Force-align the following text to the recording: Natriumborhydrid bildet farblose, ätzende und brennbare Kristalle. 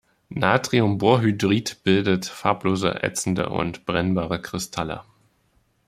Natriumborhydrid 0.29 1.83
bildet 1.83 2.25
farblose, 2.25 3.03
ätzende 3.03 3.49
und 3.49 3.85
brennbare 3.85 4.41
Kristalle. 4.41 5.01